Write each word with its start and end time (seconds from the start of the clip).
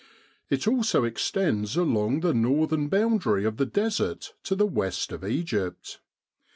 It 0.49 0.67
also 0.67 1.03
extends 1.03 1.77
along 1.77 2.21
the 2.21 2.33
northern 2.33 2.87
boundary 2.87 3.45
of 3.45 3.57
the 3.57 3.67
Desert 3.67 4.33
to 4.45 4.55
the 4.55 4.65
west 4.65 5.11
of 5.11 5.23
Egypt. 5.23 5.99